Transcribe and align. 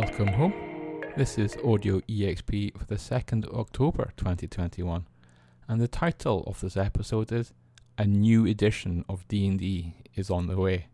welcome 0.00 0.28
home. 0.28 0.54
This 1.16 1.38
is 1.38 1.56
Audio 1.64 1.98
EXP 2.02 2.78
for 2.78 2.84
the 2.84 2.94
2nd 2.94 3.52
October 3.52 4.12
2021, 4.16 5.08
and 5.66 5.80
the 5.80 5.88
title 5.88 6.44
of 6.46 6.60
this 6.60 6.76
episode 6.76 7.32
is 7.32 7.52
A 7.98 8.04
New 8.04 8.46
Edition 8.46 9.04
of 9.08 9.26
D&D 9.26 9.96
is 10.14 10.30
on 10.30 10.46
the 10.46 10.56
way. 10.56 10.86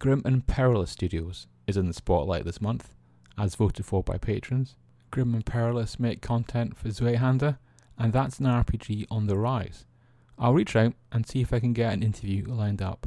Grim 0.00 0.20
and 0.24 0.44
Perilous 0.44 0.90
Studios 0.90 1.46
is 1.68 1.76
in 1.76 1.86
the 1.86 1.92
spotlight 1.92 2.44
this 2.44 2.60
month, 2.60 2.92
as 3.38 3.54
voted 3.54 3.86
for 3.86 4.02
by 4.02 4.18
patrons. 4.18 4.74
Grim 5.12 5.32
and 5.32 5.46
Perilous 5.46 6.00
make 6.00 6.20
content 6.20 6.76
for 6.76 6.88
Zweihander, 6.88 7.58
and 7.96 8.12
that's 8.12 8.40
an 8.40 8.46
RPG 8.46 9.06
on 9.12 9.28
the 9.28 9.38
rise. 9.38 9.86
I'll 10.36 10.54
reach 10.54 10.74
out 10.74 10.94
and 11.12 11.24
see 11.24 11.40
if 11.40 11.52
I 11.52 11.60
can 11.60 11.72
get 11.72 11.92
an 11.92 12.02
interview 12.02 12.46
lined 12.48 12.82
up. 12.82 13.06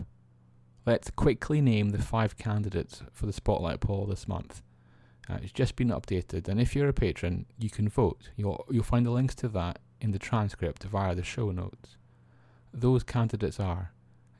Let's 0.86 1.12
quickly 1.12 1.60
name 1.60 1.90
the 1.90 2.02
five 2.02 2.38
candidates 2.38 3.04
for 3.12 3.26
the 3.26 3.34
Spotlight 3.34 3.82
poll 3.82 4.06
this 4.06 4.26
month. 4.26 4.62
Uh, 5.30 5.38
it's 5.44 5.52
just 5.52 5.76
been 5.76 5.90
updated, 5.90 6.48
and 6.48 6.60
if 6.60 6.76
you're 6.76 6.90
a 6.90 6.94
patron, 6.94 7.46
you 7.58 7.70
can 7.70 7.88
vote. 7.88 8.30
You'll, 8.36 8.66
you'll 8.70 8.84
find 8.84 9.06
the 9.06 9.12
links 9.12 9.36
to 9.36 9.48
that 9.50 9.80
in 10.02 10.12
the 10.12 10.20
transcript 10.20 10.84
via 10.84 11.14
the 11.14 11.24
show 11.24 11.52
notes. 11.52 11.98
Those 12.74 13.04
candidates 13.04 13.60
are 13.60 13.92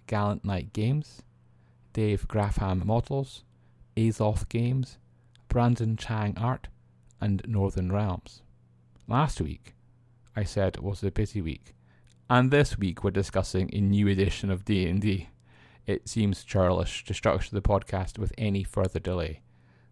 Gallant 0.08 0.44
Knight 0.44 0.74
Games, 0.74 1.22
Dave 1.94 2.28
Graffham 2.28 2.86
Models, 2.86 3.44
Azoth 3.96 4.50
Games, 4.50 4.98
Brandon 5.48 5.96
Chang 5.96 6.36
Art, 6.38 6.68
and 7.22 7.42
Northern 7.48 7.92
Realms. 7.92 8.42
Last 9.08 9.42
week, 9.42 9.76
I 10.36 10.44
said 10.44 10.78
was 10.78 11.04
a 11.04 11.12
busy 11.12 11.42
week, 11.42 11.76
and 12.30 12.50
this 12.50 12.78
week 12.78 13.04
we're 13.04 13.12
discussing 13.12 13.70
a 13.74 13.82
new 13.82 14.08
edition 14.08 14.50
of 14.50 14.66
D&D 14.66 15.28
it 15.90 16.08
seems 16.08 16.44
churlish 16.44 17.04
to 17.06 17.16
structure 17.16 17.50
the 17.50 17.64
podcast 17.64 18.20
with 18.20 18.32
any 18.38 18.64
further 18.64 19.00
delay. 19.00 19.42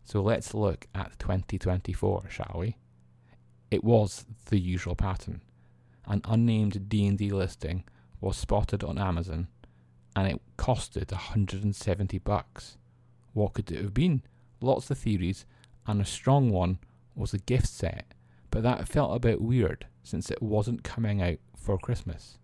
So 0.07 0.21
let's 0.21 0.53
look 0.53 0.87
at 0.95 1.19
2024, 1.19 2.27
shall 2.29 2.55
we? 2.59 2.77
It 3.69 3.83
was 3.83 4.25
the 4.45 4.57
usual 4.57 4.95
pattern. 4.95 5.41
An 6.05 6.21
unnamed 6.23 6.87
D&D 6.87 7.29
listing 7.31 7.83
was 8.21 8.37
spotted 8.37 8.85
on 8.85 8.97
Amazon 8.97 9.49
and 10.15 10.29
it 10.29 10.41
costed 10.57 11.11
170 11.11 12.19
bucks. 12.19 12.77
What 13.33 13.53
could 13.53 13.69
it 13.69 13.81
have 13.81 13.93
been? 13.93 14.23
Lots 14.61 14.89
of 14.89 14.97
theories 14.97 15.45
and 15.85 15.99
a 15.99 16.05
strong 16.05 16.51
one 16.51 16.79
was 17.13 17.33
a 17.33 17.39
gift 17.39 17.67
set, 17.67 18.13
but 18.49 18.63
that 18.63 18.87
felt 18.87 19.13
a 19.13 19.19
bit 19.19 19.41
weird 19.41 19.87
since 20.03 20.31
it 20.31 20.41
wasn't 20.41 20.85
coming 20.85 21.21
out 21.21 21.39
for 21.53 21.77
Christmas. 21.77 22.37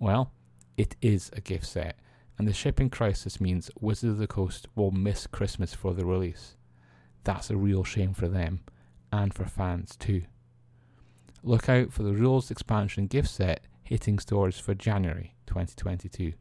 Well, 0.00 0.32
it 0.76 0.96
is 1.00 1.30
a 1.32 1.40
gift 1.40 1.66
set 1.66 1.96
and 2.36 2.48
the 2.48 2.52
shipping 2.52 2.90
crisis 2.90 3.40
means 3.40 3.70
Wizards 3.80 4.14
of 4.14 4.18
the 4.18 4.26
Coast 4.26 4.66
will 4.74 4.90
miss 4.90 5.28
Christmas 5.28 5.72
for 5.74 5.94
the 5.94 6.04
release. 6.04 6.56
That's 7.24 7.50
a 7.50 7.56
real 7.56 7.84
shame 7.84 8.14
for 8.14 8.28
them, 8.28 8.60
and 9.12 9.32
for 9.34 9.44
fans 9.44 9.96
too. 9.96 10.22
Look 11.42 11.68
out 11.68 11.92
for 11.92 12.02
the 12.02 12.12
Rules 12.12 12.50
expansion 12.50 13.06
gift 13.06 13.28
set 13.28 13.62
hitting 13.82 14.18
stores 14.18 14.58
for 14.58 14.74
January 14.74 15.34
2022. 15.46 16.32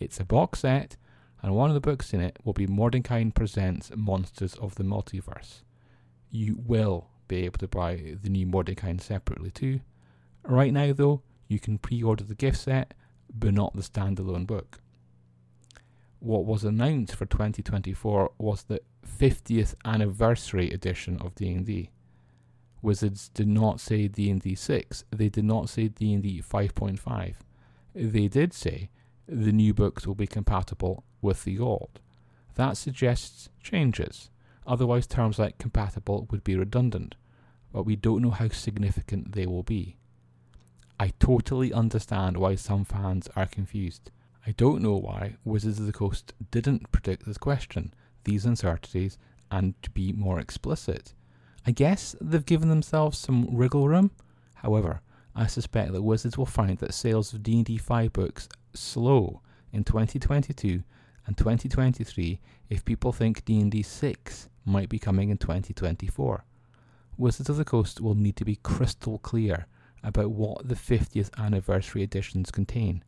It's 0.00 0.20
a 0.20 0.24
box 0.24 0.60
set, 0.60 0.96
and 1.42 1.54
one 1.54 1.70
of 1.70 1.74
the 1.74 1.80
books 1.80 2.12
in 2.12 2.20
it 2.20 2.38
will 2.44 2.52
be 2.52 2.66
Mordenkainen 2.66 3.34
Presents 3.34 3.90
Monsters 3.94 4.54
of 4.54 4.74
the 4.74 4.84
Multiverse. 4.84 5.62
You 6.30 6.58
will 6.66 7.08
be 7.28 7.44
able 7.44 7.58
to 7.58 7.68
buy 7.68 8.16
the 8.22 8.30
new 8.30 8.46
Mordenkainen 8.46 9.00
separately 9.00 9.50
too. 9.50 9.80
Right 10.44 10.72
now, 10.72 10.92
though, 10.92 11.22
you 11.48 11.58
can 11.58 11.78
pre 11.78 12.02
order 12.02 12.24
the 12.24 12.34
gift 12.34 12.58
set, 12.58 12.94
but 13.32 13.54
not 13.54 13.74
the 13.74 13.82
standalone 13.82 14.46
book 14.46 14.82
what 16.22 16.44
was 16.44 16.62
announced 16.62 17.16
for 17.16 17.26
2024 17.26 18.32
was 18.38 18.62
the 18.64 18.80
50th 19.06 19.74
anniversary 19.84 20.70
edition 20.70 21.18
of 21.20 21.34
D&D. 21.34 21.90
Wizards 22.80 23.28
did 23.28 23.48
not 23.48 23.80
say 23.80 24.08
D&D 24.08 24.54
6, 24.54 25.04
they 25.10 25.28
did 25.28 25.44
not 25.44 25.68
say 25.68 25.88
D&D 25.88 26.42
5.5. 26.42 27.34
They 27.94 28.28
did 28.28 28.52
say 28.52 28.90
the 29.26 29.52
new 29.52 29.72
books 29.72 30.06
will 30.06 30.14
be 30.14 30.26
compatible 30.26 31.04
with 31.20 31.44
the 31.44 31.58
old. 31.58 32.00
That 32.54 32.76
suggests 32.76 33.48
changes. 33.62 34.30
Otherwise, 34.66 35.06
terms 35.06 35.38
like 35.38 35.58
compatible 35.58 36.26
would 36.30 36.44
be 36.44 36.56
redundant, 36.56 37.14
but 37.72 37.84
we 37.84 37.96
don't 37.96 38.22
know 38.22 38.30
how 38.30 38.48
significant 38.48 39.32
they 39.32 39.46
will 39.46 39.62
be. 39.62 39.96
I 41.00 41.12
totally 41.18 41.72
understand 41.72 42.36
why 42.36 42.54
some 42.54 42.84
fans 42.84 43.28
are 43.34 43.46
confused. 43.46 44.10
I 44.46 44.52
don't 44.52 44.82
know 44.82 44.96
why 44.96 45.36
Wizards 45.44 45.80
of 45.80 45.86
the 45.86 45.92
Coast 45.92 46.32
didn't 46.50 46.90
predict 46.92 47.26
this 47.26 47.38
question, 47.38 47.94
these 48.24 48.44
uncertainties, 48.44 49.18
and 49.50 49.80
to 49.82 49.90
be 49.90 50.12
more 50.12 50.40
explicit. 50.40 51.14
I 51.66 51.70
guess 51.70 52.16
they've 52.20 52.44
given 52.44 52.68
themselves 52.68 53.18
some 53.18 53.48
wriggle 53.50 53.88
room. 53.88 54.10
However, 54.54 55.00
I 55.34 55.46
suspect 55.46 55.92
that 55.92 56.02
Wizards 56.02 56.36
will 56.36 56.46
find 56.46 56.78
that 56.78 56.94
sales 56.94 57.32
of 57.32 57.42
D&D 57.42 57.78
5 57.78 58.12
books 58.12 58.48
slow 58.74 59.40
in 59.72 59.84
2022 59.84 60.82
and 61.26 61.36
2023 61.36 62.40
if 62.68 62.84
people 62.84 63.12
think 63.12 63.44
D&D 63.44 63.82
6 63.82 64.48
might 64.64 64.88
be 64.88 64.98
coming 64.98 65.30
in 65.30 65.38
2024. 65.38 66.44
Wizards 67.16 67.48
of 67.48 67.56
the 67.56 67.64
Coast 67.64 68.00
will 68.00 68.14
need 68.14 68.36
to 68.36 68.44
be 68.44 68.56
crystal 68.56 69.18
clear 69.18 69.66
about 70.02 70.32
what 70.32 70.68
the 70.68 70.74
50th 70.74 71.30
anniversary 71.38 72.02
editions 72.02 72.50
contain 72.50 73.04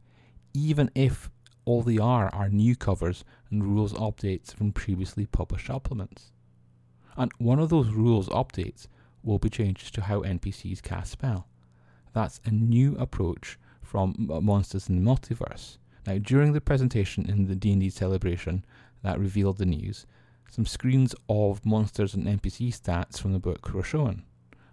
even 0.55 0.89
if 0.95 1.29
all 1.65 1.83
they 1.83 1.99
are 1.99 2.29
are 2.35 2.49
new 2.49 2.77
covers 2.77 3.25
and 3.51 3.65
rules 3.65 3.93
updates 3.95 4.55
from 4.55 4.73
previously 4.73 5.27
published 5.27 5.67
supplements. 5.67 6.33
And 7.17 7.33
one 7.39 7.59
of 7.61 7.69
those 7.69 7.89
rules 7.89 8.29
updates 8.29 8.87
will 9.23 9.39
be 9.39 9.49
changes 9.49 9.91
to 9.93 10.03
how 10.03 10.21
NPCs 10.21 10.83
cast 10.83 11.13
spell. 11.13 11.49
That's 12.13 12.41
a 12.45 12.51
new 12.51 12.97
approach 12.97 13.59
from 13.83 14.15
Monsters 14.19 14.89
in 14.89 15.03
the 15.03 15.11
Multiverse. 15.11 15.79
Now, 16.07 16.19
during 16.19 16.53
the 16.53 16.61
presentation 16.61 17.27
in 17.29 17.47
the 17.47 17.55
D&D 17.55 17.91
celebration 17.91 18.65
that 19.03 19.19
revealed 19.19 19.59
the 19.59 19.67
news, 19.67 20.07
some 20.51 20.67
screens 20.67 21.15
of 21.29 21.65
monsters 21.65 22.15
and 22.15 22.27
NPC 22.27 22.69
stats 22.79 23.19
from 23.19 23.33
the 23.33 23.39
book 23.39 23.73
were 23.73 23.83
shown, 23.83 24.25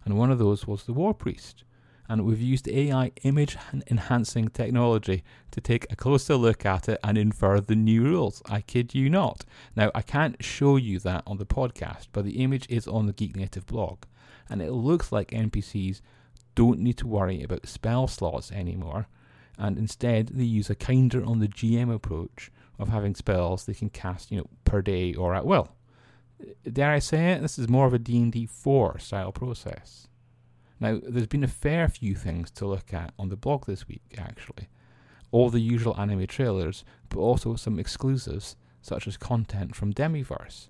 and 0.03 0.17
one 0.17 0.31
of 0.31 0.39
those 0.39 0.67
was 0.67 0.83
the 0.83 0.93
War 0.93 1.13
Priest, 1.13 1.63
and 2.11 2.25
we've 2.25 2.41
used 2.41 2.67
AI 2.67 3.09
image 3.23 3.55
enhancing 3.89 4.49
technology 4.49 5.23
to 5.49 5.61
take 5.61 5.89
a 5.89 5.95
closer 5.95 6.35
look 6.35 6.65
at 6.65 6.89
it 6.89 6.99
and 7.05 7.17
infer 7.17 7.61
the 7.61 7.73
new 7.73 8.03
rules. 8.03 8.41
I 8.49 8.59
kid 8.59 8.93
you 8.93 9.09
not. 9.09 9.45
Now, 9.77 9.91
I 9.95 10.01
can't 10.01 10.43
show 10.43 10.75
you 10.75 10.99
that 10.99 11.23
on 11.25 11.37
the 11.37 11.45
podcast, 11.45 12.07
but 12.11 12.25
the 12.25 12.43
image 12.43 12.65
is 12.67 12.85
on 12.85 13.05
the 13.05 13.13
Geek 13.13 13.37
Native 13.37 13.65
blog, 13.65 13.99
and 14.49 14.61
it 14.61 14.73
looks 14.73 15.13
like 15.13 15.31
NPCs 15.31 16.01
don't 16.53 16.79
need 16.79 16.97
to 16.97 17.07
worry 17.07 17.43
about 17.43 17.65
spell 17.65 18.09
slots 18.09 18.51
anymore, 18.51 19.07
and 19.57 19.77
instead 19.77 20.31
they 20.33 20.43
use 20.43 20.69
a 20.69 20.75
kinder 20.75 21.23
on 21.23 21.39
the 21.39 21.47
GM 21.47 21.95
approach 21.95 22.51
of 22.77 22.89
having 22.89 23.15
spells 23.15 23.65
they 23.65 23.73
can 23.73 23.89
cast, 23.89 24.31
you 24.31 24.37
know, 24.39 24.47
per 24.65 24.81
day 24.81 25.13
or 25.13 25.33
at 25.33 25.45
will. 25.45 25.69
Dare 26.69 26.91
I 26.91 26.99
say 26.99 27.31
it? 27.31 27.41
This 27.41 27.57
is 27.57 27.69
more 27.69 27.87
of 27.87 27.93
a 27.93 27.99
D&D 27.99 28.47
4 28.47 28.99
style 28.99 29.31
process. 29.31 30.09
Now, 30.81 30.99
there's 31.01 31.27
been 31.27 31.43
a 31.43 31.47
fair 31.47 31.87
few 31.87 32.15
things 32.15 32.49
to 32.51 32.65
look 32.65 32.91
at 32.91 33.13
on 33.19 33.29
the 33.29 33.35
blog 33.35 33.67
this 33.67 33.87
week, 33.87 34.15
actually. 34.17 34.67
All 35.29 35.51
the 35.51 35.61
usual 35.61 35.95
anime 35.97 36.25
trailers, 36.25 36.83
but 37.07 37.19
also 37.19 37.55
some 37.55 37.77
exclusives, 37.77 38.55
such 38.81 39.07
as 39.07 39.15
content 39.15 39.75
from 39.75 39.93
Demiverse. 39.93 40.69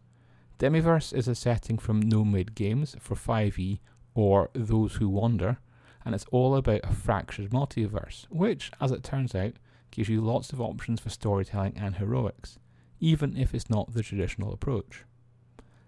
Demiverse 0.59 1.13
is 1.13 1.29
a 1.29 1.33
setting 1.33 1.77
from 1.77 2.01
Nomad 2.01 2.55
Games 2.55 2.95
for 2.99 3.15
5e 3.15 3.79
or 4.13 4.49
Those 4.53 4.95
Who 4.95 5.07
Wander, 5.07 5.59
and 6.03 6.13
it's 6.13 6.25
all 6.29 6.57
about 6.57 6.81
a 6.83 6.93
fractured 6.93 7.51
multiverse, 7.51 8.25
which, 8.29 8.69
as 8.81 8.91
it 8.91 9.03
turns 9.03 9.33
out, 9.33 9.53
gives 9.91 10.09
you 10.09 10.19
lots 10.19 10.51
of 10.51 10.59
options 10.59 10.99
for 10.99 11.09
storytelling 11.09 11.77
and 11.77 11.95
heroics, 11.95 12.59
even 12.99 13.37
if 13.37 13.55
it's 13.55 13.69
not 13.69 13.93
the 13.93 14.03
traditional 14.03 14.51
approach. 14.51 15.05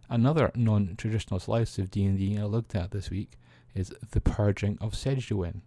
Another 0.09 0.49
non-traditional 0.55 1.41
slice 1.41 1.77
of 1.77 1.91
D&D 1.91 2.37
I 2.37 2.43
looked 2.45 2.73
at 2.73 2.91
this 2.91 3.09
week 3.09 3.37
is 3.75 3.93
The 4.11 4.21
Purging 4.21 4.77
of 4.79 4.93
Sejuin. 4.93 5.61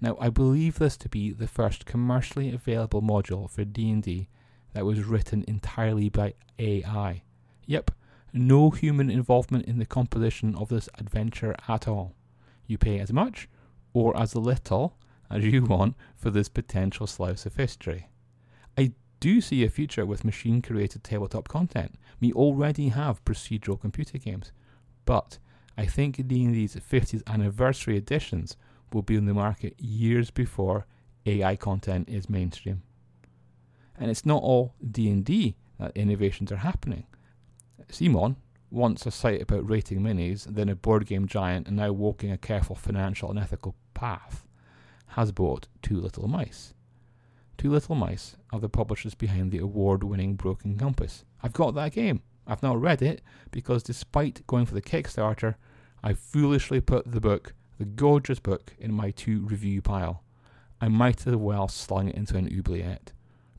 Now, 0.00 0.16
I 0.20 0.28
believe 0.28 0.78
this 0.78 0.96
to 0.98 1.08
be 1.08 1.30
the 1.30 1.46
first 1.46 1.86
commercially 1.86 2.52
available 2.52 3.00
module 3.00 3.48
for 3.48 3.64
D&D 3.64 4.28
that 4.72 4.84
was 4.84 5.04
written 5.04 5.44
entirely 5.46 6.08
by 6.08 6.34
AI. 6.58 7.22
Yep, 7.66 7.92
no 8.32 8.70
human 8.70 9.10
involvement 9.10 9.66
in 9.66 9.78
the 9.78 9.86
composition 9.86 10.54
of 10.56 10.68
this 10.68 10.88
adventure 10.98 11.54
at 11.68 11.88
all. 11.88 12.14
You 12.66 12.76
pay 12.78 12.98
as 12.98 13.12
much 13.12 13.48
or 13.92 14.16
as 14.20 14.34
little 14.34 14.96
as 15.30 15.44
you 15.44 15.64
want 15.64 15.94
for 16.14 16.30
this 16.30 16.48
potential 16.48 17.06
slice 17.06 17.46
of 17.46 17.56
history. 17.56 18.08
I 18.76 18.92
do 19.20 19.40
see 19.40 19.64
a 19.64 19.70
future 19.70 20.04
with 20.04 20.24
machine 20.24 20.60
created 20.60 21.04
tabletop 21.04 21.48
content. 21.48 21.94
We 22.20 22.32
already 22.32 22.88
have 22.88 23.24
procedural 23.24 23.80
computer 23.80 24.18
games, 24.18 24.52
but 25.04 25.38
I 25.76 25.86
think 25.86 26.16
D&D's 26.26 26.76
50th 26.76 27.22
anniversary 27.26 27.96
editions 27.96 28.56
will 28.92 29.02
be 29.02 29.16
on 29.16 29.26
the 29.26 29.34
market 29.34 29.74
years 29.78 30.30
before 30.30 30.86
AI 31.26 31.56
content 31.56 32.08
is 32.08 32.30
mainstream. 32.30 32.82
And 33.98 34.10
it's 34.10 34.26
not 34.26 34.42
all 34.42 34.74
D&D 34.88 35.56
that 35.78 35.96
innovations 35.96 36.52
are 36.52 36.56
happening. 36.56 37.06
CMON, 37.88 38.36
once 38.70 39.06
a 39.06 39.10
site 39.10 39.42
about 39.42 39.68
rating 39.68 40.00
minis, 40.00 40.44
then 40.44 40.68
a 40.68 40.74
board 40.74 41.06
game 41.06 41.26
giant, 41.26 41.68
and 41.68 41.76
now 41.76 41.92
walking 41.92 42.30
a 42.30 42.38
careful 42.38 42.76
financial 42.76 43.30
and 43.30 43.38
ethical 43.38 43.74
path, 43.94 44.46
has 45.08 45.32
bought 45.32 45.68
Two 45.82 46.00
Little 46.00 46.26
Mice. 46.28 46.74
Two 47.56 47.70
Little 47.70 47.94
Mice 47.94 48.36
are 48.52 48.58
the 48.58 48.68
publishers 48.68 49.14
behind 49.14 49.52
the 49.52 49.58
award 49.58 50.02
winning 50.02 50.34
Broken 50.34 50.76
Compass. 50.76 51.24
I've 51.42 51.52
got 51.52 51.74
that 51.74 51.92
game. 51.92 52.22
I've 52.46 52.62
not 52.62 52.80
read 52.80 53.02
it 53.02 53.22
because 53.50 53.82
despite 53.82 54.46
going 54.46 54.66
for 54.66 54.74
the 54.74 54.82
Kickstarter, 54.82 55.54
I 56.02 56.12
foolishly 56.12 56.80
put 56.80 57.10
the 57.10 57.20
book, 57.20 57.54
the 57.78 57.84
gorgeous 57.84 58.38
book, 58.38 58.74
in 58.78 58.92
my 58.92 59.10
to 59.12 59.40
review 59.40 59.80
pile. 59.80 60.22
I 60.80 60.88
might 60.88 61.26
as 61.26 61.36
well 61.36 61.68
slung 61.68 62.08
it 62.08 62.14
into 62.14 62.36
an 62.36 62.46
oubliette. 62.46 63.12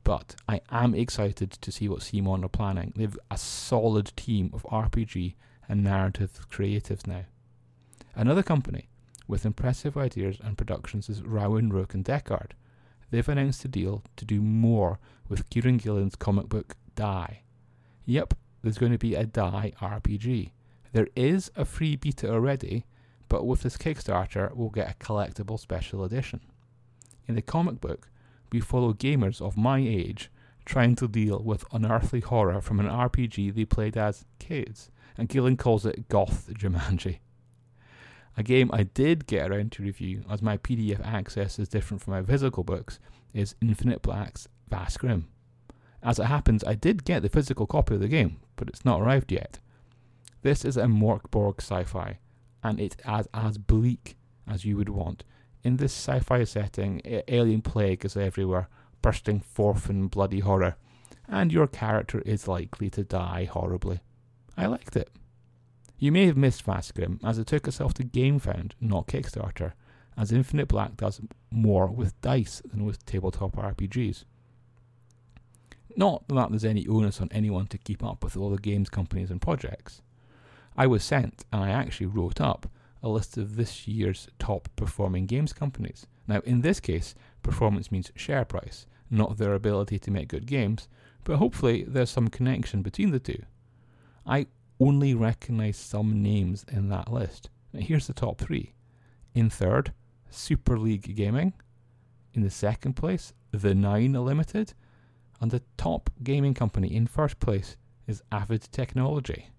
But 0.04 0.36
I 0.48 0.62
am 0.70 0.94
excited 0.94 1.50
to 1.50 1.72
see 1.72 1.90
what 1.90 2.02
CMON 2.02 2.46
are 2.46 2.50
planning. 2.50 2.94
They've 2.96 3.18
a 3.32 3.38
solid 3.38 4.16
team 4.16 4.52
of 4.54 4.62
RPG 4.64 5.34
and 5.68 5.84
narrative 5.84 6.46
creatives 6.52 7.08
now. 7.08 7.26
Another 8.14 8.44
company 8.44 8.90
with 9.28 9.46
impressive 9.46 9.98
ideas 9.98 10.38
and 10.44 10.58
productions 10.58 11.10
is 11.10 11.24
Rowan 11.24 11.74
Rook 11.74 11.96
and 11.96 12.06
Deckard. 12.06 12.52
They've 13.10 13.28
announced 13.28 13.66
a 13.66 13.68
deal 13.68 14.04
to 14.18 14.26
do 14.26 14.42
more 14.42 15.00
with 15.28 15.50
Kieron 15.50 15.82
Gillen's 15.82 16.16
comic 16.16 16.50
book 16.50 16.76
Die. 16.96 17.42
Yep, 18.06 18.36
there's 18.66 18.80
going 18.80 18.92
to 18.92 18.98
be 18.98 19.14
a 19.14 19.28
Die 19.28 19.74
RPG. 19.80 20.50
There 20.92 21.08
is 21.16 21.52
a 21.56 21.66
free 21.66 21.96
beta 21.96 22.34
already, 22.34 22.88
but 23.30 23.46
with 23.46 23.62
this 23.62 23.78
Kickstarter, 23.78 24.56
we'll 24.56 24.70
get 24.70 24.90
a 24.90 24.96
collectible 24.96 25.60
special 25.60 26.04
edition. 26.04 26.40
In 27.28 27.36
the 27.36 27.44
comic 27.44 27.80
book, 27.80 28.10
we 28.52 28.60
follow 28.60 28.92
gamers 28.92 29.40
of 29.40 29.56
my 29.56 29.78
age 29.78 30.32
trying 30.66 30.96
to 30.96 31.08
deal 31.08 31.44
with 31.44 31.64
unearthly 31.72 32.22
horror 32.22 32.60
from 32.60 32.80
an 32.80 32.88
RPG 32.88 33.54
they 33.54 33.66
played 33.66 33.96
as 33.96 34.26
kids, 34.40 34.90
and 35.16 35.30
Gillen 35.30 35.58
calls 35.58 35.86
it 35.86 36.10
Goth 36.10 36.50
Jumanji. 36.52 37.20
A 38.36 38.42
game 38.42 38.72
I 38.74 38.82
did 38.82 39.28
get 39.28 39.52
around 39.52 39.74
to 39.74 39.84
review, 39.84 40.24
as 40.28 40.42
my 40.42 40.58
PDF 40.58 41.06
access 41.06 41.60
is 41.60 41.70
different 41.70 42.02
from 42.02 42.14
my 42.14 42.24
physical 42.24 42.64
books, 42.64 43.00
is 43.32 43.54
Infinite 43.62 44.02
Black's 44.02 44.48
Vast 44.70 44.98
Grimm. 44.98 45.28
As 46.06 46.20
it 46.20 46.26
happens, 46.26 46.64
I 46.64 46.76
did 46.76 47.04
get 47.04 47.24
the 47.24 47.30
physical 47.30 47.66
copy 47.66 47.96
of 47.96 48.00
the 48.00 48.08
game, 48.08 48.38
but 48.58 48.70
it's 48.70 48.86
not 48.86 49.02
arrived 49.02 49.32
yet. 49.32 49.58
This 50.44 50.64
is 50.64 50.78
a 50.78 50.84
Mörk 50.84 51.32
Borg 51.32 51.56
sci 51.60 51.84
fi, 51.84 52.20
and 52.62 52.80
it's 52.80 52.96
as, 53.06 53.28
as 53.34 53.58
bleak 53.58 54.16
as 54.48 54.64
you 54.64 54.78
would 54.78 54.90
want. 54.90 55.24
In 55.64 55.78
this 55.78 55.94
sci 55.94 56.20
fi 56.20 56.44
setting, 56.44 57.02
alien 57.28 57.64
plague 57.64 58.06
is 58.06 58.16
everywhere, 58.16 58.70
bursting 59.02 59.40
forth 59.40 59.90
in 59.90 60.06
bloody 60.08 60.42
horror, 60.42 60.76
and 61.28 61.52
your 61.52 61.66
character 61.66 62.20
is 62.20 62.48
likely 62.48 62.92
to 62.92 63.04
die 63.04 63.46
horribly. 63.46 64.02
I 64.56 64.68
liked 64.68 64.96
it. 64.96 65.10
You 65.98 66.12
may 66.12 66.28
have 66.28 66.38
missed 66.38 66.62
Vast 66.62 66.94
Grimm, 66.94 67.20
as 67.24 67.40
it 67.40 67.48
took 67.48 67.68
itself 67.68 67.96
to 67.96 68.04
GameFound, 68.04 68.74
not 68.80 69.08
Kickstarter, 69.08 69.74
as 70.16 70.32
Infinite 70.32 70.68
Black 70.68 70.98
does 70.98 71.20
more 71.50 71.88
with 71.88 72.22
dice 72.22 72.62
than 72.64 72.86
with 72.86 73.04
tabletop 73.08 73.56
RPGs. 73.56 74.26
Not 75.96 76.28
that 76.28 76.50
there's 76.50 76.66
any 76.66 76.88
onus 76.88 77.22
on 77.22 77.30
anyone 77.32 77.68
to 77.68 77.78
keep 77.78 78.04
up 78.04 78.24
with 78.24 78.36
all 78.36 78.50
the 78.50 78.58
games 78.58 78.90
companies 78.90 79.32
and 79.32 79.42
projects. 79.42 80.02
I 80.78 80.88
was 80.88 81.04
sent, 81.04 81.46
and 81.54 81.64
I 81.64 81.70
actually 81.70 82.08
wrote 82.08 82.42
up, 82.42 82.70
a 83.02 83.10
list 83.10 83.38
of 83.38 83.56
this 83.56 83.88
year's 83.88 84.28
top 84.40 84.68
performing 84.76 85.26
games 85.26 85.54
companies. 85.54 86.08
Now, 86.28 86.40
in 86.40 86.62
this 86.62 86.80
case, 86.80 87.16
performance 87.44 87.92
means 87.92 88.12
share 88.16 88.44
price, 88.46 88.88
not 89.10 89.38
their 89.38 89.54
ability 89.54 90.00
to 90.00 90.12
make 90.12 90.28
good 90.28 90.48
games, 90.48 90.90
but 91.24 91.38
hopefully 91.38 91.86
there's 91.88 92.10
some 92.10 92.28
connection 92.28 92.82
between 92.82 93.12
the 93.12 93.20
two. 93.20 93.44
I 94.26 94.48
only 94.80 95.14
recognize 95.14 95.78
some 95.78 96.22
names 96.22 96.66
in 96.70 96.90
that 96.90 97.12
list. 97.12 97.50
Now, 97.72 97.80
here's 97.82 98.08
the 98.08 98.14
top 98.14 98.40
three. 98.40 98.74
In 99.34 99.50
third, 99.50 99.94
Super 100.30 100.78
League 100.78 101.16
Gaming. 101.16 101.54
In 102.34 102.42
the 102.42 102.50
second 102.50 102.94
place, 102.94 103.34
The 103.52 103.74
Nine 103.74 104.14
Limited. 104.14 104.74
And 105.42 105.52
the 105.52 105.62
top 105.78 106.10
gaming 106.24 106.54
company 106.54 106.96
in 106.96 107.08
first 107.08 107.40
place 107.40 107.78
is 108.08 108.24
Avid 108.32 108.68
Technology. 108.72 109.50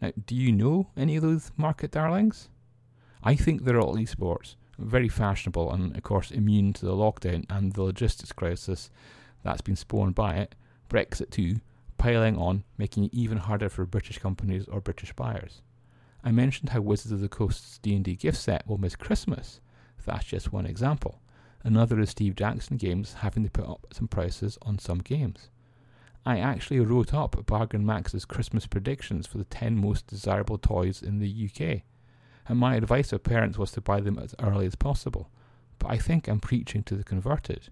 Now, 0.00 0.12
do 0.26 0.34
you 0.34 0.52
know 0.52 0.88
any 0.96 1.16
of 1.16 1.22
those 1.22 1.52
market 1.56 1.90
darlings? 1.90 2.48
I 3.22 3.34
think 3.34 3.64
they're 3.64 3.80
all 3.80 3.96
esports, 3.96 4.56
very 4.78 5.08
fashionable 5.08 5.70
and, 5.72 5.96
of 5.96 6.02
course, 6.02 6.30
immune 6.30 6.72
to 6.74 6.86
the 6.86 6.92
lockdown 6.92 7.44
and 7.50 7.72
the 7.72 7.82
logistics 7.82 8.32
crisis 8.32 8.90
that's 9.42 9.60
been 9.60 9.76
spawned 9.76 10.14
by 10.14 10.36
it, 10.36 10.54
Brexit 10.88 11.30
too, 11.30 11.60
piling 11.98 12.36
on, 12.36 12.64
making 12.78 13.04
it 13.04 13.14
even 13.14 13.38
harder 13.38 13.68
for 13.68 13.84
British 13.84 14.18
companies 14.18 14.66
or 14.68 14.80
British 14.80 15.12
buyers. 15.12 15.60
I 16.24 16.32
mentioned 16.32 16.70
how 16.70 16.80
Wizards 16.80 17.12
of 17.12 17.20
the 17.20 17.28
Coast's 17.28 17.78
D&D 17.78 18.16
gift 18.16 18.38
set 18.38 18.66
will 18.66 18.78
miss 18.78 18.96
Christmas. 18.96 19.60
That's 20.06 20.24
just 20.24 20.52
one 20.52 20.66
example. 20.66 21.20
Another 21.62 22.00
is 22.00 22.10
Steve 22.10 22.36
Jackson 22.36 22.76
Games 22.76 23.14
having 23.20 23.44
to 23.44 23.50
put 23.50 23.68
up 23.68 23.86
some 23.92 24.08
prices 24.08 24.58
on 24.62 24.78
some 24.78 24.98
games. 24.98 25.50
I 26.24 26.38
actually 26.38 26.80
wrote 26.80 27.14
up 27.14 27.46
Bargain 27.46 27.84
Max's 27.84 28.24
Christmas 28.24 28.66
predictions 28.66 29.26
for 29.26 29.38
the 29.38 29.44
10 29.44 29.76
most 29.76 30.06
desirable 30.06 30.58
toys 30.58 31.02
in 31.02 31.18
the 31.18 31.50
UK 31.50 31.82
and 32.50 32.58
my 32.58 32.74
advice 32.74 33.08
to 33.08 33.18
parents 33.20 33.58
was 33.58 33.70
to 33.70 33.80
buy 33.80 34.00
them 34.00 34.18
as 34.18 34.34
early 34.40 34.66
as 34.66 34.74
possible. 34.74 35.30
But 35.78 35.92
I 35.92 35.98
think 35.98 36.26
I'm 36.26 36.40
preaching 36.40 36.82
to 36.82 36.96
the 36.96 37.04
converted. 37.04 37.68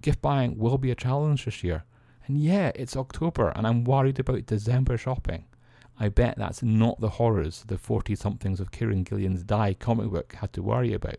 Gift 0.00 0.22
buying 0.22 0.56
will 0.56 0.78
be 0.78 0.90
a 0.90 0.94
challenge 0.94 1.44
this 1.44 1.62
year. 1.62 1.84
And 2.26 2.40
yeah, 2.40 2.72
it's 2.74 2.96
October 2.96 3.52
and 3.54 3.66
I'm 3.66 3.84
worried 3.84 4.18
about 4.18 4.46
December 4.46 4.96
shopping. 4.96 5.44
I 6.00 6.08
bet 6.08 6.38
that's 6.38 6.62
not 6.62 6.98
the 7.00 7.10
horrors 7.10 7.62
the 7.66 7.76
40 7.76 8.14
somethings 8.16 8.58
of 8.58 8.70
Kieron 8.70 9.04
Gillen's 9.04 9.42
Die 9.42 9.74
comic 9.74 10.10
book 10.10 10.32
had 10.40 10.54
to 10.54 10.62
worry 10.62 10.94
about. 10.94 11.18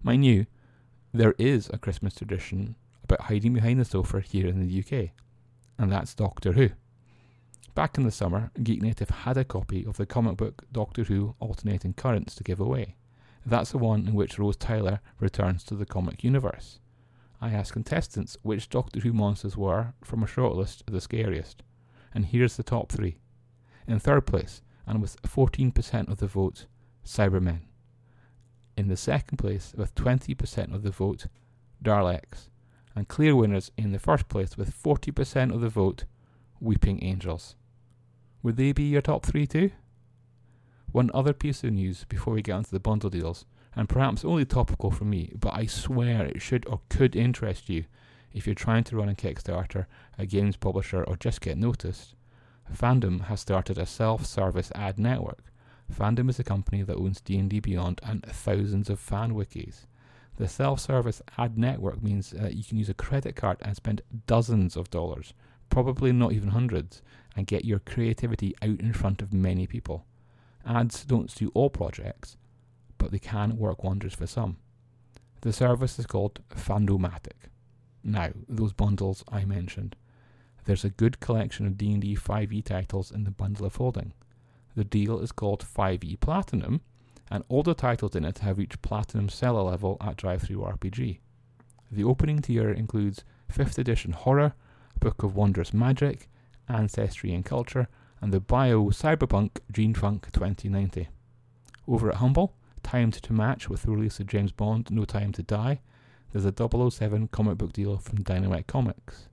My 0.00 0.12
you, 0.12 0.46
there 1.14 1.34
is 1.38 1.70
a 1.72 1.78
Christmas 1.78 2.16
tradition 2.16 2.74
about 3.04 3.22
hiding 3.22 3.54
behind 3.54 3.78
the 3.78 3.84
sofa 3.84 4.20
here 4.20 4.48
in 4.48 4.58
the 4.58 4.80
UK, 4.80 5.10
and 5.78 5.90
that's 5.90 6.12
Doctor 6.12 6.52
Who. 6.52 6.70
Back 7.76 7.96
in 7.96 8.02
the 8.02 8.10
summer, 8.10 8.50
Geek 8.60 8.82
Native 8.82 9.10
had 9.10 9.36
a 9.36 9.44
copy 9.44 9.86
of 9.86 9.96
the 9.96 10.06
comic 10.06 10.36
book 10.36 10.64
Doctor 10.72 11.04
Who 11.04 11.36
Alternating 11.38 11.94
Currents 11.94 12.34
to 12.34 12.42
give 12.42 12.58
away. 12.58 12.96
That's 13.46 13.70
the 13.70 13.78
one 13.78 14.08
in 14.08 14.14
which 14.14 14.40
Rose 14.40 14.56
Tyler 14.56 15.00
returns 15.20 15.62
to 15.64 15.76
the 15.76 15.86
comic 15.86 16.24
universe. 16.24 16.80
I 17.40 17.50
asked 17.50 17.74
contestants 17.74 18.36
which 18.42 18.68
Doctor 18.68 18.98
Who 18.98 19.12
monsters 19.12 19.56
were, 19.56 19.94
from 20.02 20.24
a 20.24 20.26
shortlist, 20.26 20.82
the 20.90 21.00
scariest. 21.00 21.62
And 22.12 22.26
here's 22.26 22.56
the 22.56 22.64
top 22.64 22.90
three. 22.90 23.18
In 23.86 24.00
third 24.00 24.26
place, 24.26 24.62
and 24.84 25.00
with 25.00 25.22
14% 25.22 26.08
of 26.08 26.18
the 26.18 26.26
vote, 26.26 26.66
Cybermen. 27.04 27.60
In 28.76 28.88
the 28.88 28.96
second 28.96 29.38
place, 29.38 29.72
with 29.76 29.94
20% 29.94 30.74
of 30.74 30.82
the 30.82 30.90
vote, 30.90 31.26
Daleks. 31.82 32.48
And 32.96 33.08
clear 33.08 33.34
winners 33.34 33.70
in 33.76 33.92
the 33.92 33.98
first 33.98 34.28
place, 34.28 34.56
with 34.56 34.74
40% 34.82 35.52
of 35.52 35.60
the 35.60 35.68
vote, 35.68 36.04
Weeping 36.60 37.02
Angels. 37.02 37.56
Would 38.42 38.56
they 38.56 38.72
be 38.72 38.84
your 38.84 39.02
top 39.02 39.24
three 39.24 39.46
too? 39.46 39.70
One 40.92 41.10
other 41.12 41.32
piece 41.32 41.64
of 41.64 41.72
news 41.72 42.04
before 42.08 42.34
we 42.34 42.42
get 42.42 42.52
onto 42.52 42.70
the 42.70 42.80
bundle 42.80 43.10
deals, 43.10 43.46
and 43.74 43.88
perhaps 43.88 44.24
only 44.24 44.44
topical 44.44 44.90
for 44.90 45.04
me, 45.04 45.32
but 45.34 45.54
I 45.54 45.66
swear 45.66 46.24
it 46.24 46.40
should 46.40 46.66
or 46.68 46.80
could 46.88 47.16
interest 47.16 47.68
you 47.68 47.84
if 48.32 48.46
you're 48.46 48.54
trying 48.54 48.84
to 48.84 48.96
run 48.96 49.08
a 49.08 49.14
Kickstarter, 49.14 49.86
a 50.18 50.26
games 50.26 50.56
publisher, 50.56 51.02
or 51.02 51.16
just 51.16 51.40
get 51.40 51.56
noticed. 51.56 52.14
Fandom 52.72 53.26
has 53.26 53.40
started 53.40 53.78
a 53.78 53.86
self-service 53.86 54.72
ad 54.74 54.98
network. 54.98 55.52
Fandom 55.92 56.30
is 56.30 56.38
a 56.38 56.44
company 56.44 56.82
that 56.82 56.96
owns 56.96 57.20
D&D 57.20 57.60
Beyond 57.60 58.00
and 58.02 58.24
thousands 58.24 58.88
of 58.90 58.98
fan 58.98 59.32
wikis. 59.32 59.86
The 60.36 60.48
self-service 60.48 61.22
ad 61.38 61.56
network 61.56 62.02
means 62.02 62.30
that 62.30 62.54
you 62.54 62.64
can 62.64 62.78
use 62.78 62.88
a 62.88 62.94
credit 62.94 63.36
card 63.36 63.58
and 63.62 63.76
spend 63.76 64.02
dozens 64.26 64.76
of 64.76 64.90
dollars, 64.90 65.34
probably 65.70 66.10
not 66.12 66.32
even 66.32 66.50
hundreds, 66.50 67.02
and 67.36 67.46
get 67.46 67.64
your 67.64 67.78
creativity 67.78 68.54
out 68.62 68.80
in 68.80 68.92
front 68.92 69.22
of 69.22 69.32
many 69.32 69.66
people. 69.66 70.04
Ads 70.66 71.04
don't 71.04 71.30
suit 71.30 71.52
all 71.54 71.70
projects, 71.70 72.36
but 72.98 73.12
they 73.12 73.18
can 73.18 73.58
work 73.58 73.84
wonders 73.84 74.14
for 74.14 74.26
some. 74.26 74.56
The 75.42 75.52
service 75.52 75.98
is 75.98 76.06
called 76.06 76.40
Fandomatic. 76.50 77.50
Now, 78.02 78.30
those 78.48 78.72
bundles 78.72 79.22
I 79.30 79.44
mentioned. 79.44 79.94
There's 80.64 80.84
a 80.84 80.90
good 80.90 81.20
collection 81.20 81.66
of 81.66 81.76
D&D 81.76 82.16
5e 82.16 82.64
titles 82.64 83.10
in 83.10 83.24
the 83.24 83.30
bundle 83.30 83.66
of 83.66 83.76
holding. 83.76 84.14
The 84.76 84.84
deal 84.84 85.20
is 85.20 85.32
called 85.32 85.64
5e 85.64 86.18
Platinum, 86.20 86.80
and 87.30 87.44
all 87.48 87.62
the 87.62 87.74
titles 87.74 88.16
in 88.16 88.24
it 88.24 88.38
have 88.38 88.58
reached 88.58 88.82
Platinum 88.82 89.28
seller 89.28 89.62
level 89.62 89.96
at 90.00 90.16
DriveThruRPG. 90.16 91.18
The 91.90 92.04
opening 92.04 92.40
tier 92.40 92.70
includes 92.70 93.24
5th 93.52 93.78
edition 93.78 94.12
Horror, 94.12 94.54
Book 94.98 95.22
of 95.22 95.36
Wondrous 95.36 95.72
Magic, 95.72 96.28
Ancestry 96.68 97.32
and 97.32 97.44
Culture, 97.44 97.88
and 98.20 98.32
the 98.32 98.40
Bio 98.40 98.86
Cyberpunk 98.86 99.58
Gene 99.70 99.94
Funk 99.94 100.28
2090. 100.32 101.08
Over 101.86 102.10
at 102.10 102.16
Humble, 102.16 102.54
timed 102.82 103.14
to 103.14 103.32
match 103.32 103.68
with 103.68 103.82
the 103.82 103.90
release 103.90 104.18
of 104.18 104.26
James 104.26 104.52
Bond 104.52 104.90
No 104.90 105.04
Time 105.04 105.32
to 105.32 105.42
Die, 105.42 105.80
there's 106.32 106.44
a 106.44 106.90
007 106.90 107.28
comic 107.28 107.58
book 107.58 107.72
deal 107.72 107.96
from 107.98 108.22
Dynamite 108.22 108.66
Comics. 108.66 109.28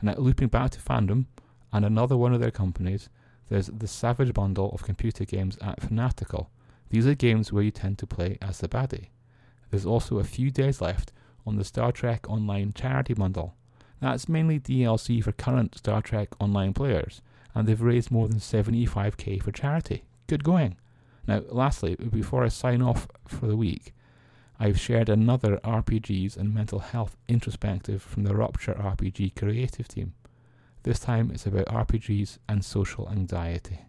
And 0.00 0.08
now, 0.08 0.14
looping 0.16 0.48
back 0.48 0.70
to 0.70 0.80
fandom, 0.80 1.26
and 1.72 1.84
another 1.84 2.16
one 2.16 2.34
of 2.34 2.40
their 2.40 2.50
companies, 2.50 3.08
there's 3.50 3.66
the 3.66 3.88
Savage 3.88 4.32
Bundle 4.32 4.70
of 4.70 4.84
computer 4.84 5.24
games 5.24 5.58
at 5.60 5.82
Fanatical. 5.82 6.50
These 6.88 7.06
are 7.06 7.14
games 7.14 7.52
where 7.52 7.64
you 7.64 7.72
tend 7.72 7.98
to 7.98 8.06
play 8.06 8.38
as 8.40 8.58
the 8.58 8.68
baddie. 8.68 9.08
There's 9.70 9.84
also 9.84 10.18
a 10.18 10.24
few 10.24 10.50
days 10.50 10.80
left 10.80 11.12
on 11.44 11.56
the 11.56 11.64
Star 11.64 11.92
Trek 11.92 12.30
Online 12.30 12.72
Charity 12.72 13.14
Bundle. 13.14 13.54
That's 14.00 14.28
mainly 14.28 14.60
DLC 14.60 15.22
for 15.22 15.32
current 15.32 15.76
Star 15.76 16.00
Trek 16.00 16.28
Online 16.40 16.72
players, 16.72 17.22
and 17.54 17.66
they've 17.66 17.80
raised 17.80 18.10
more 18.10 18.28
than 18.28 18.38
75k 18.38 19.42
for 19.42 19.52
charity. 19.52 20.04
Good 20.28 20.44
going. 20.44 20.76
Now, 21.26 21.42
lastly, 21.48 21.96
before 21.96 22.44
I 22.44 22.48
sign 22.48 22.80
off 22.80 23.08
for 23.26 23.46
the 23.46 23.56
week, 23.56 23.94
I've 24.58 24.78
shared 24.78 25.08
another 25.08 25.58
RPGs 25.64 26.36
and 26.36 26.54
mental 26.54 26.78
health 26.78 27.16
introspective 27.28 28.00
from 28.00 28.22
the 28.22 28.34
Rupture 28.34 28.74
RPG 28.74 29.34
creative 29.34 29.88
team. 29.88 30.14
This 30.82 30.98
time 30.98 31.30
it's 31.30 31.46
about 31.46 31.66
RPGs 31.66 32.38
and 32.48 32.64
social 32.64 33.08
anxiety. 33.10 33.80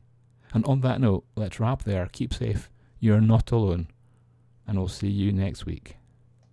And 0.54 0.66
on 0.66 0.82
that 0.82 1.00
note, 1.00 1.26
let's 1.36 1.60
wrap 1.60 1.84
there. 1.84 2.10
Keep 2.12 2.34
safe. 2.34 2.70
You're 3.00 3.22
not 3.22 3.52
alone. 3.52 3.88
And 4.68 4.78
I'll 4.78 4.88
see 4.88 5.10
you 5.10 5.32
next 5.32 5.66
week. 5.66 5.98